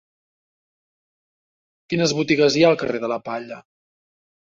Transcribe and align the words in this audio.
Quines 1.93 2.17
botigues 2.23 2.59
hi 2.59 2.67
ha 2.67 2.73
al 2.75 2.83
carrer 2.85 3.07
de 3.07 3.15
la 3.15 3.23
Palla? 3.31 3.65